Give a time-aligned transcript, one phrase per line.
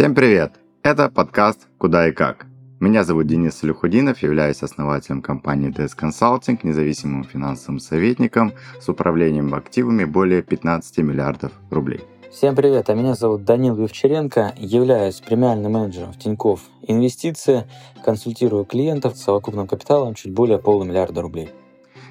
[0.00, 0.54] Всем привет!
[0.82, 2.46] Это подкаст «Куда и как».
[2.80, 10.04] Меня зовут Денис Люхудинов, являюсь основателем компании DS Consulting, независимым финансовым советником с управлением активами
[10.04, 12.00] более 15 миллиардов рублей.
[12.30, 17.66] Всем привет, а меня зовут Данил Вивчаренко, являюсь премиальным менеджером в Тинькофф Инвестиции,
[18.02, 21.50] консультирую клиентов с совокупным капиталом чуть более полумиллиарда рублей.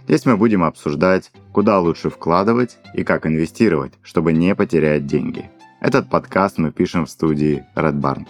[0.04, 5.49] Здесь мы будем обсуждать, куда лучше вкладывать и как инвестировать, чтобы не потерять деньги.
[5.82, 8.28] Этот подкаст мы пишем в студии Red Barn.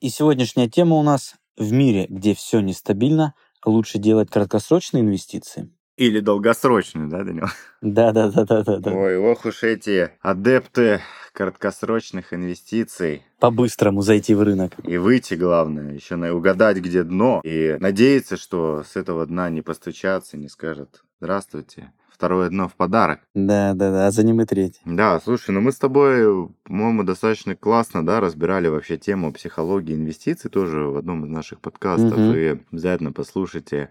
[0.00, 3.32] И сегодняшняя тема у нас в мире, где все нестабильно,
[3.64, 7.46] лучше делать краткосрочные инвестиции или долгосрочную, да, Данил?
[7.80, 8.90] Да, да, да, да, да.
[8.92, 11.00] Ой, ох уж эти адепты
[11.32, 13.22] краткосрочных инвестиций.
[13.38, 14.72] По-быстрому зайти в рынок.
[14.84, 17.40] И выйти, главное, еще угадать, где дно.
[17.44, 23.20] И надеяться, что с этого дна не постучаться, не скажет «Здравствуйте, второе дно в подарок.
[23.34, 24.82] Да, да, да, а за ним и треть.
[24.84, 30.50] Да, слушай, ну мы с тобой, по-моему, достаточно классно, да, разбирали вообще тему психологии инвестиций
[30.50, 32.12] тоже в одном из наших подкастов.
[32.12, 32.34] Угу.
[32.34, 33.88] И обязательно послушайте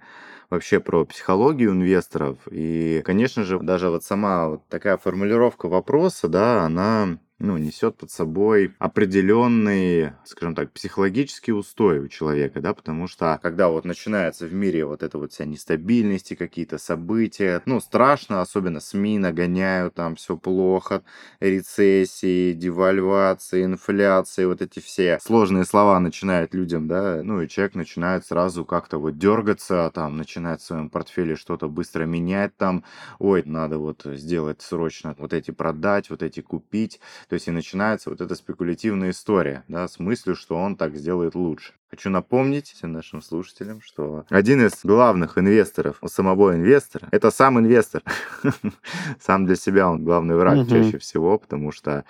[0.51, 2.37] вообще про психологию инвесторов.
[2.51, 8.09] И, конечно же, даже вот сама вот такая формулировка вопроса, да, она ну, несет под
[8.09, 14.53] собой определенный, скажем так, психологический устой у человека, да, потому что когда вот начинается в
[14.53, 20.37] мире вот эта вот вся нестабильность, какие-то события, ну, страшно, особенно СМИ нагоняют, там все
[20.37, 21.03] плохо,
[21.41, 28.25] рецессии, девальвации, инфляции, вот эти все сложные слова начинают людям, да, ну, и человек начинает
[28.25, 32.85] сразу как-то вот дергаться, там, начинает в своем портфеле что-то быстро менять, там,
[33.19, 37.01] ой, надо вот сделать срочно вот эти продать, вот эти купить,
[37.33, 41.33] то есть и начинается вот эта спекулятивная история, да, с мыслью, что он так сделает
[41.33, 41.73] лучше.
[41.89, 47.57] Хочу напомнить всем нашим слушателям, что один из главных инвесторов у самого инвестора– это сам
[47.57, 48.03] инвестор.
[49.19, 50.69] сам для себя он главный враг угу.
[50.69, 52.05] чаще всего, потому что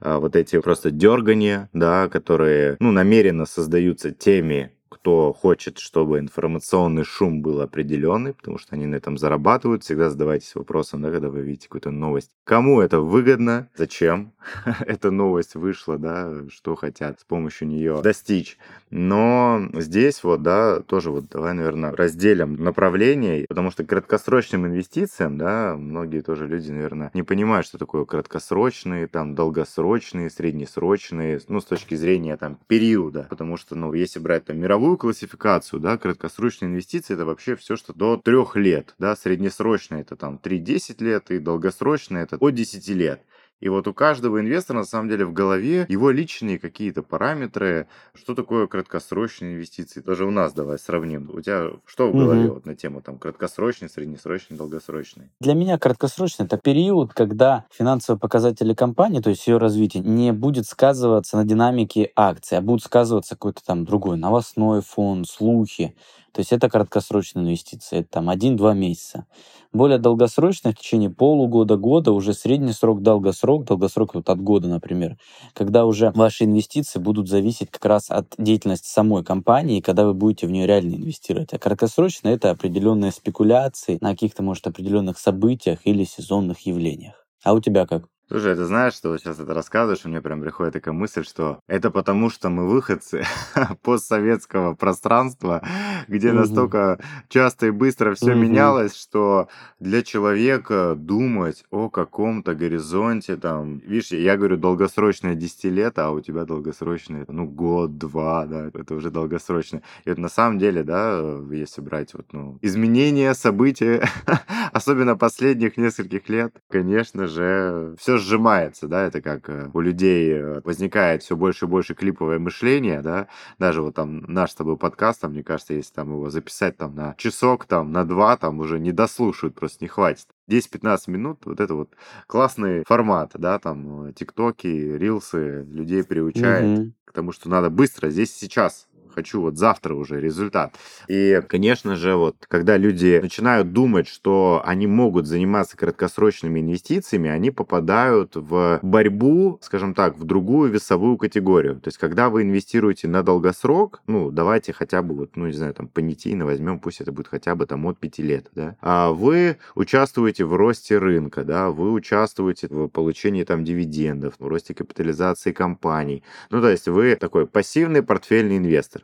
[0.00, 4.72] а, вот эти просто дергания, да, которые ну, намеренно создаются теми
[5.04, 9.84] кто хочет, чтобы информационный шум был определенный, потому что они на этом зарабатывают.
[9.84, 12.30] Всегда задавайтесь вопросом, да, когда вы видите какую-то новость.
[12.44, 13.68] Кому это выгодно?
[13.76, 14.32] Зачем
[14.80, 18.56] эта новость вышла, да, что хотят с помощью нее достичь.
[18.88, 25.76] Но здесь вот, да, тоже вот давай, наверное, разделим направление, потому что краткосрочным инвестициям, да,
[25.76, 31.94] многие тоже люди, наверное, не понимают, что такое краткосрочные, там, долгосрочные, среднесрочные, ну, с точки
[31.94, 37.14] зрения, там, периода, потому что, ну, если брать, там, мировую мировую классификацию, да, краткосрочные инвестиции
[37.14, 42.24] это вообще все, что до трех лет, да, среднесрочные это там 3-10 лет и долгосрочные
[42.24, 43.20] это от 10 лет.
[43.64, 48.34] И вот у каждого инвестора, на самом деле, в голове его личные какие-то параметры, что
[48.34, 50.02] такое краткосрочные инвестиции.
[50.02, 51.30] Даже у нас давай сравним.
[51.32, 52.54] У тебя что в голове угу.
[52.56, 55.30] вот на тему там краткосрочный, среднесрочный, долгосрочный?
[55.40, 60.66] Для меня краткосрочный это период, когда финансовые показатели компании, то есть ее развитие, не будет
[60.66, 65.96] сказываться на динамике акций, а будут сказываться какой-то там другой новостной фон, слухи.
[66.34, 69.26] То есть это краткосрочные инвестиции, это там 1-2 месяца.
[69.72, 75.16] Более долгосрочные в течение полугода, года, уже средний срок, долгосрок, долгосрок вот от года, например,
[75.54, 80.46] когда уже ваши инвестиции будут зависеть как раз от деятельности самой компании, когда вы будете
[80.48, 81.52] в нее реально инвестировать.
[81.54, 87.26] А краткосрочно это определенные спекуляции на каких-то, может, определенных событиях или сезонных явлениях.
[87.44, 88.13] А у тебя как?
[88.26, 91.60] Слушай, ты знаешь, что вот сейчас это рассказываешь, у меня прям приходит такая мысль, что
[91.66, 93.22] это потому, что мы выходцы
[93.82, 95.62] постсоветского пространства,
[96.08, 96.38] где угу.
[96.38, 96.98] настолько
[97.28, 98.40] часто и быстро все угу.
[98.40, 99.48] менялось, что
[99.78, 106.20] для человека думать о каком-то горизонте, там, видишь, я говорю долгосрочное 10 лет, а у
[106.20, 109.82] тебя долгосрочное, ну, год-два, да, это уже долгосрочное.
[110.06, 114.08] И вот на самом деле, да, если брать вот, ну, изменения, события,
[114.72, 120.60] особенно последних нескольких лет, конечно же, все сжимается, да, это как э, у людей э,
[120.64, 123.28] возникает все больше и больше клиповое мышление, да,
[123.58, 126.94] даже вот там наш с тобой подкаст, там, мне кажется, если там его записать там
[126.94, 130.26] на часок, там, на два, там уже не дослушают, просто не хватит.
[130.48, 131.90] 10-15 минут, вот это вот
[132.26, 136.92] классный формат, да, там, э, тиктоки, рилсы людей приучает угу.
[137.04, 140.74] к тому, что надо быстро, здесь сейчас хочу вот завтра уже результат.
[141.08, 147.50] И, конечно же, вот когда люди начинают думать, что они могут заниматься краткосрочными инвестициями, они
[147.50, 151.76] попадают в борьбу, скажем так, в другую весовую категорию.
[151.80, 155.74] То есть, когда вы инвестируете на долгосрок, ну, давайте хотя бы вот, ну, не знаю,
[155.74, 159.58] там, понятийно возьмем, пусть это будет хотя бы там от 5 лет, да, а вы
[159.74, 166.22] участвуете в росте рынка, да, вы участвуете в получении там дивидендов, в росте капитализации компаний.
[166.50, 169.03] Ну, то есть, вы такой пассивный портфельный инвестор.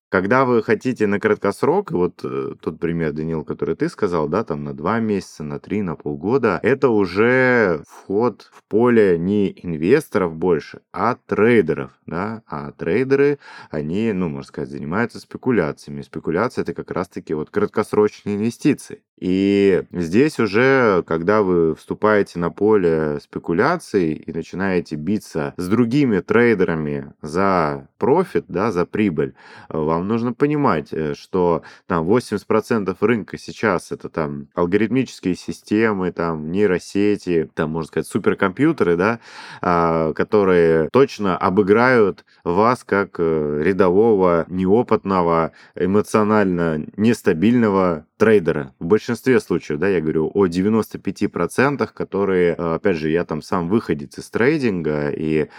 [0.11, 4.65] Когда вы хотите на краткосрок, вот э, тот пример, Данил, который ты сказал, да, там
[4.65, 10.81] на два месяца, на три, на полгода, это уже вход в поле не инвесторов больше,
[10.91, 16.01] а трейдеров, да, а трейдеры, они, ну, можно сказать, занимаются спекуляциями.
[16.01, 19.03] Спекуляция это как раз-таки вот краткосрочные инвестиции.
[19.21, 27.13] И здесь уже, когда вы вступаете на поле спекуляций и начинаете биться с другими трейдерами
[27.21, 29.35] за профит, да, за прибыль,
[29.69, 37.49] вам нужно понимать, э, что там 80% рынка сейчас это там алгоритмические системы, там нейросети,
[37.53, 39.19] там, можно сказать, суперкомпьютеры, да,
[39.61, 48.71] а, которые точно обыграют вас как э, рядового, неопытного, эмоционально нестабильного трейдера.
[48.77, 53.67] В большинстве случаев, да, я говорю о 95%, которые, э, опять же, я там сам
[53.67, 55.49] выходец из трейдинга, и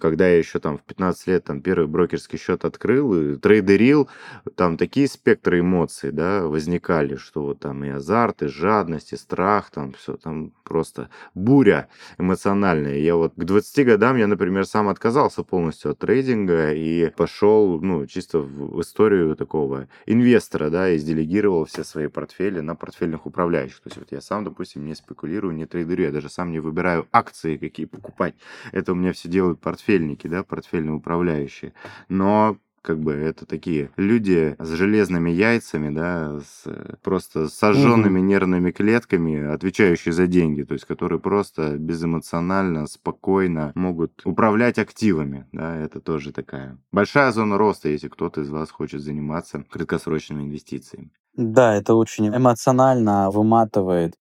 [0.00, 4.08] когда я еще там в 15 лет там первый брокерский счет открыл и трейдерил,
[4.54, 9.72] там такие спектры эмоций, да, возникали, что вот там и азарт, и жадность, и страх,
[9.72, 11.88] там все, там просто буря
[12.18, 12.98] эмоциональная.
[12.98, 18.06] Я вот к 20 годам я, например, сам отказался полностью от трейдинга и пошел, ну,
[18.06, 23.80] чисто в историю такого инвестора, да, и сделегировал все свои свои портфели на портфельных управляющих.
[23.80, 27.06] То есть вот я сам, допустим, не спекулирую, не трейдерю, я даже сам не выбираю
[27.12, 28.34] акции, какие покупать.
[28.72, 31.72] Это у меня все делают портфельники, да, портфельные управляющие.
[32.08, 36.64] Но как бы это такие люди с железными яйцами, да, с,
[37.02, 38.26] просто сожженными угу.
[38.26, 45.74] нервными клетками, отвечающие за деньги, то есть которые просто безэмоционально, спокойно могут управлять активами, да,
[45.76, 51.10] это тоже такая большая зона роста, если кто-то из вас хочет заниматься краткосрочными инвестициями.
[51.36, 54.14] Да, это очень эмоционально выматывает.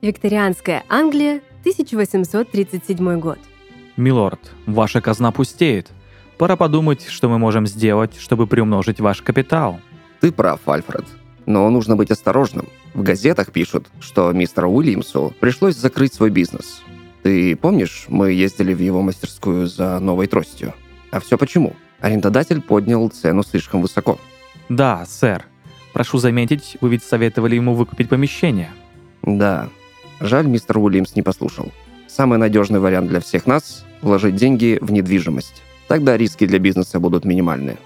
[0.00, 3.38] Викторианская Англия, 1837 год.
[3.96, 5.90] Милорд, ваша казна пустеет.
[6.38, 9.80] Пора подумать, что мы можем сделать, чтобы приумножить ваш капитал.
[10.20, 11.04] Ты прав, Альфред.
[11.44, 12.68] Но нужно быть осторожным.
[12.94, 16.82] В газетах пишут, что мистеру Уильямсу пришлось закрыть свой бизнес.
[17.22, 20.72] Ты помнишь, мы ездили в его мастерскую за новой тростью?
[21.10, 21.74] А все почему?
[22.06, 24.20] Арендодатель поднял цену слишком высоко.
[24.68, 25.44] Да, сэр.
[25.92, 28.70] Прошу заметить, вы ведь советовали ему выкупить помещение.
[29.24, 29.68] Да.
[30.20, 31.72] Жаль, мистер Уильямс не послушал.
[32.06, 35.64] Самый надежный вариант для всех нас– вложить деньги в недвижимость.
[35.88, 37.76] Тогда риски для бизнеса будут минимальны.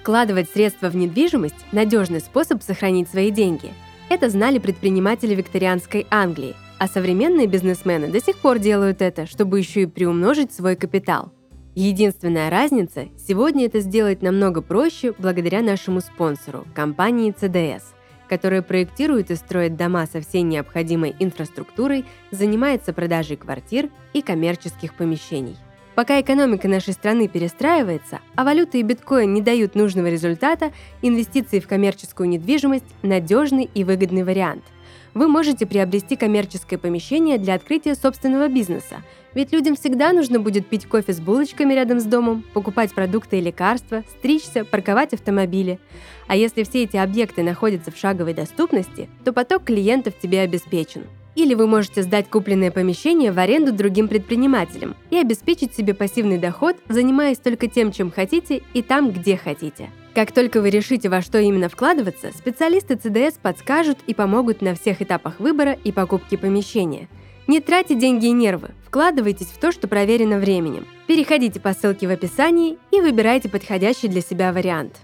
[0.00, 3.70] Вкладывать средства в недвижимость– надежный способ сохранить свои деньги.
[4.08, 9.82] Это знали предприниматели викторианской Англии, а современные бизнесмены до сих пор делают это, чтобы еще
[9.82, 11.32] и приумножить свой капитал–
[11.80, 17.82] Единственная разница– сегодня это сделать намного проще благодаря нашему спонсору– компании CDS,
[18.28, 25.56] которая проектирует и строит дома со всей необходимой инфраструктурой, занимается продажей квартир и коммерческих помещений.
[25.94, 31.68] Пока экономика нашей страны перестраивается, а валюта и биткоин не дают нужного результата, инвестиции в
[31.68, 34.64] коммерческую недвижимость– надежный и выгодный вариант–
[35.14, 39.02] вы можете приобрести коммерческое помещение для открытия собственного бизнеса,
[39.34, 43.40] ведь людям всегда нужно будет пить кофе с булочками рядом с домом, покупать продукты и
[43.40, 45.78] лекарства, стричься, парковать автомобили.
[46.26, 51.04] А если все эти объекты находятся в шаговой доступности, то поток клиентов тебе обеспечен.
[51.34, 56.76] Или вы можете сдать купленное помещение в аренду другим предпринимателям и обеспечить себе пассивный доход,
[56.88, 59.90] занимаясь только тем, чем хотите и там, где хотите.
[60.18, 65.00] Как только вы решите, во что именно вкладываться, специалисты ЦДС подскажут и помогут на всех
[65.00, 67.08] этапах выбора и покупки помещения.
[67.46, 70.88] Не тратьте деньги и нервы, вкладывайтесь в то, что проверено временем.
[71.06, 74.96] Переходите по ссылке в описании и выбирайте подходящий для себя вариант.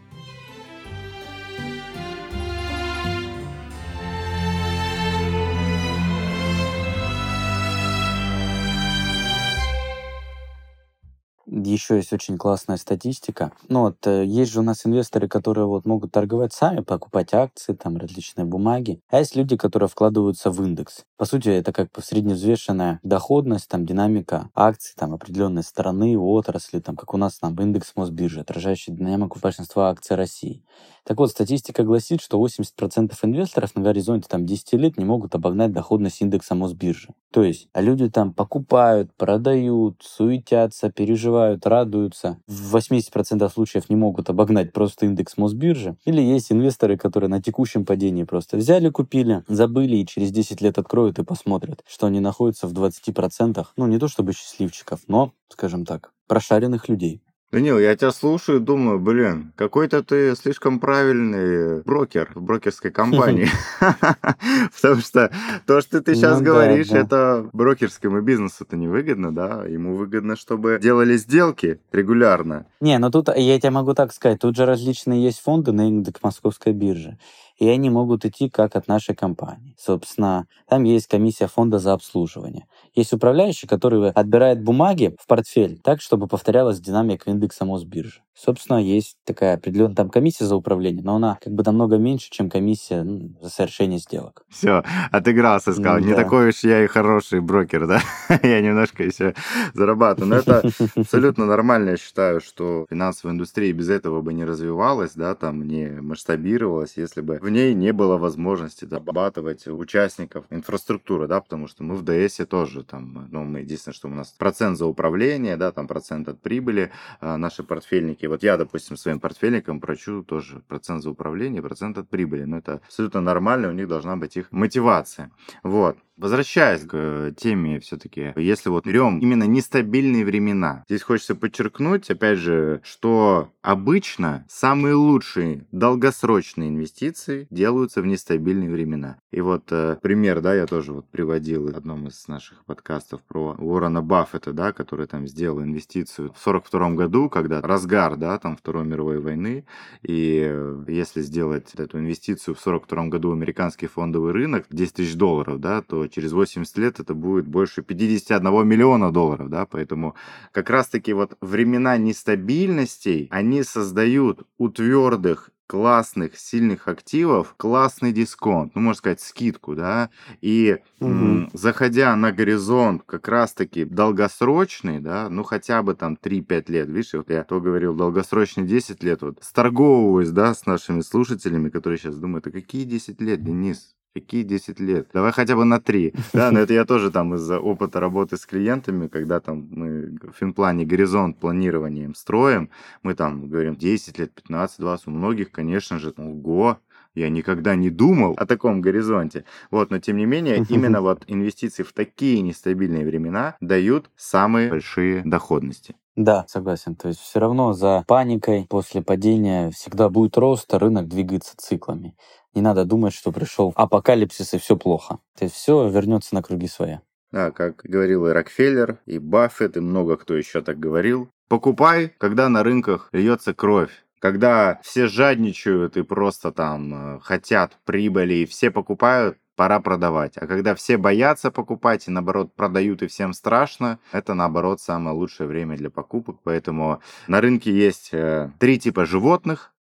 [11.66, 13.52] Еще есть очень классная статистика.
[13.68, 17.75] Ну вот, э, есть же у нас инвесторы, которые вот могут торговать сами, покупать акции,
[17.75, 19.00] там, различные бумаги.
[19.11, 21.04] А есть люди, которые вкладываются в индекс.
[21.16, 26.97] По сути, это как бы средневзвешенная доходность, там, динамика акций, там, определенной страны, отрасли, там,
[26.97, 30.64] как у нас там индекс Мосбиржи, отражающий динамику большинства акций России.
[31.04, 35.71] Так вот, статистика гласит, что 80% инвесторов на горизонте там 10 лет не могут обогнать
[35.73, 37.09] доходность индекса Мосбиржи.
[37.30, 42.38] То есть, люди там покупают, продают, суетятся, переживают, радуются.
[42.46, 45.96] В 80% случаев не могут обогнать просто индекс Мосбиржи.
[46.04, 50.78] Или есть инвесторы, которые на текущем падении просто взяли, купили, забыли и через 10 лет
[50.78, 53.64] откроют и посмотрят, что они находятся в 20%.
[53.76, 57.23] Ну, не то чтобы счастливчиков, но, скажем так, прошаренных людей.
[57.54, 63.49] Данил, я тебя слушаю, думаю, блин, какой-то ты слишком правильный брокер в брокерской компании.
[64.82, 65.30] Потому что
[65.66, 69.64] то, что ты сейчас Ну говоришь, это брокерскому бизнесу-то невыгодно, да?
[69.66, 72.66] Ему выгодно, чтобы делали сделки регулярно.
[72.80, 76.23] Не, ну тут я тебе могу так сказать, тут же различные есть фонды на индекс
[76.23, 77.18] Московской биржи,
[77.64, 79.75] и они могут идти как от нашей компании.
[79.78, 82.66] Собственно, там есть комиссия фонда за обслуживание.
[82.94, 88.24] Есть управляющий, который отбирает бумаги в портфель так, чтобы повторялась динамика индекса Мосбиржи.
[88.37, 92.50] Собственно, есть такая определенная там комиссия за управление, но она как бы намного меньше, чем
[92.50, 94.45] комиссия ну, за совершение сделок.
[94.49, 96.00] Все, отыгрался, сказал.
[96.00, 96.17] Не Да.
[96.17, 98.00] такой уж я и хороший брокер, да?
[98.43, 99.35] я немножко еще
[99.73, 100.31] зарабатываю.
[100.31, 100.62] Но это
[100.97, 106.00] абсолютно нормально, я считаю, что финансовая индустрия без этого бы не развивалась, да, там не
[106.00, 111.95] масштабировалась, если бы в ней не было возможности зарабатывать участников инфраструктуры, да, потому что мы
[111.95, 115.87] в ДСе тоже там, ну, мы единственное, что у нас процент за управление, да, там
[115.87, 121.11] процент от прибыли, а наши портфельники, вот я, допустим, своим портфельникам прочу тоже процент за
[121.11, 125.31] управление, процент от прибыли, но это абсолютно нормально, у них должна быть их мотивация.
[125.62, 125.99] Вот.
[126.16, 132.38] Возвращаясь к э, теме все-таки, если вот берем именно нестабильные времена, здесь хочется подчеркнуть, опять
[132.38, 139.18] же, что обычно самые лучшие долгосрочные инвестиции делаются в нестабильные времена.
[139.33, 143.56] И вот э, пример, да, я тоже вот приводил в одном из наших подкастов про
[143.59, 148.85] Уоррена Баффета, да, который там сделал инвестицию в 42 году, когда разгар, да, там Второй
[148.85, 149.66] мировой войны,
[150.02, 155.16] и э, если сделать эту инвестицию в 42 году в американский фондовый рынок 10 тысяч
[155.16, 160.14] долларов, да, то через 80 лет это будет больше 51 миллиона долларов, да, поэтому
[160.52, 168.82] как раз-таки вот времена нестабильностей, они создают у твердых классных, сильных активов классный дисконт, ну,
[168.82, 170.11] можно сказать, скидку, да,
[170.42, 171.50] и м, Мгм.
[171.54, 177.30] заходя на горизонт как раз-таки долгосрочный, да, ну, хотя бы там 3-5 лет, видишь, вот
[177.30, 182.46] я то говорил, долгосрочный 10 лет, вот, сторговываюсь, да, с нашими слушателями, которые сейчас думают,
[182.46, 183.94] а какие 10 лет, Денис?
[184.14, 185.09] Какие 10 лет?
[185.12, 186.14] Давай хотя бы на 3.
[186.33, 190.33] Да, но это я тоже там из-за опыта работы с клиентами, когда там мы в
[190.38, 192.71] финплане горизонт планирования им строим,
[193.02, 196.78] мы там говорим 10 лет, 15, 20, у многих, конечно же, ого,
[197.14, 199.44] я никогда не думал о таком горизонте.
[199.71, 205.23] Вот, но тем не менее, именно вот инвестиции в такие нестабильные времена дают самые большие
[205.25, 205.97] доходности.
[206.16, 206.94] Да, согласен.
[206.94, 212.14] То есть все равно за паникой после падения всегда будет рост, а рынок двигается циклами.
[212.54, 215.18] Не надо думать, что пришел апокалипсис и все плохо.
[215.37, 217.02] То есть все вернется на круги своя.
[217.32, 221.28] Да, как говорил и Рокфеллер, и Баффет, и много кто еще так говорил.
[221.49, 223.90] Покупай, когда на рынках льется кровь.
[224.20, 230.37] Когда все жадничают и просто там э, хотят прибыли, и все покупают, пора продавать.
[230.37, 235.46] А когда все боятся покупать и наоборот продают и всем страшно, это наоборот самое лучшее
[235.46, 236.38] время для покупок.
[236.44, 239.73] Поэтому на рынке есть э, три типа животных.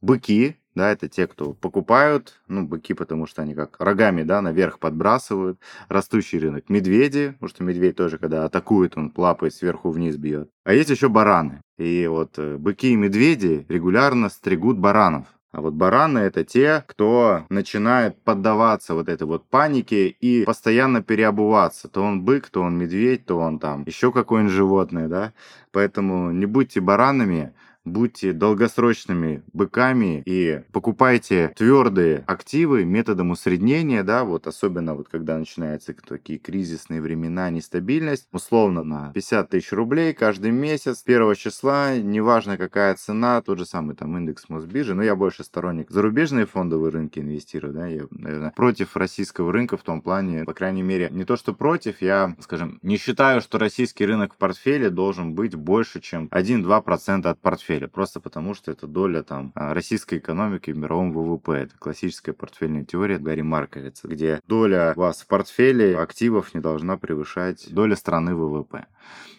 [0.00, 4.78] Быки, да, это те, кто покупают, ну, быки, потому что они как рогами, да, наверх
[4.78, 5.58] подбрасывают.
[5.88, 6.68] Растущий рынок.
[6.68, 10.48] Медведи, потому что медведь тоже, когда атакует, он плапает сверху вниз бьет.
[10.64, 11.60] А есть еще бараны.
[11.78, 15.26] И вот э, быки и медведи регулярно стригут баранов.
[15.52, 21.88] А вот бараны это те, кто начинает поддаваться вот этой вот панике и постоянно переобуваться.
[21.88, 25.34] То он бык, то он медведь, то он там еще какое-нибудь животное, да.
[25.70, 27.52] Поэтому не будьте баранами,
[27.84, 35.94] будьте долгосрочными быками и покупайте твердые активы методом усреднения, да, вот особенно вот когда начинаются
[35.94, 42.94] такие кризисные времена, нестабильность, условно на 50 тысяч рублей каждый месяц, 1 числа, неважно какая
[42.94, 47.72] цена, тот же самый там индекс Мосбиржи, но я больше сторонник зарубежные фондовые рынки инвестирую,
[47.72, 51.52] да, я, наверное, против российского рынка в том плане, по крайней мере, не то что
[51.52, 57.26] против, я, скажем, не считаю, что российский рынок в портфеле должен быть больше, чем 1-2%
[57.26, 61.52] от портфеля, просто потому что это доля там а, российской экономики в мировом ВВП.
[61.52, 67.72] Это классическая портфельная теория Гарри Марковица, где доля вас в портфеле активов не должна превышать
[67.72, 68.86] доля страны ВВП.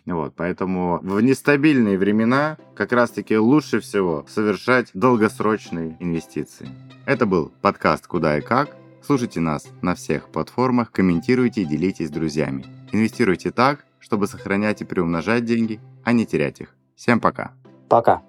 [0.06, 6.70] Вот, поэтому в нестабильные времена как раз-таки лучше всего совершать долгосрочные инвестиции.
[7.06, 8.76] Это был подкаст «Куда и как».
[9.02, 12.66] Слушайте нас на всех платформах, комментируйте и делитесь с друзьями.
[12.92, 16.76] Инвестируйте так, чтобы сохранять и приумножать деньги, а не терять их.
[16.96, 17.63] Всем пока!
[17.94, 18.24] Пока.